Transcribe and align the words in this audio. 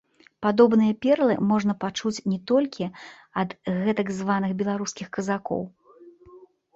Падобныя 0.43 0.93
перлы 1.05 1.33
можна 1.49 1.73
пачуць 1.83 2.23
не 2.31 2.37
толькі 2.51 2.87
ад 3.41 3.49
гэтак 3.83 4.07
званых 4.21 4.51
беларускіх 4.63 5.07
казакоў. 5.19 5.63